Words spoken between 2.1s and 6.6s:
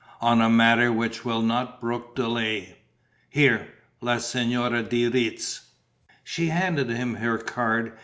delay. Here: la Signora de Retz...." She